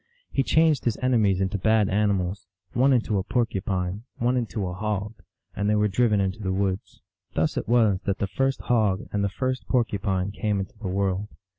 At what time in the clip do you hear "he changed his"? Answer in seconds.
0.31-0.97